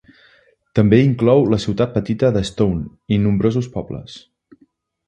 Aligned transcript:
També 0.79 0.99
inclou 1.09 1.45
la 1.55 1.59
ciutat 1.65 1.93
petita 1.99 2.33
d'Stone 2.39 3.15
i 3.15 3.21
nombrosos 3.29 3.71
pobles. 3.79 4.19